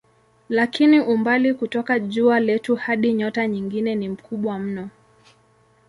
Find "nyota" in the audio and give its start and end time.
3.13-3.47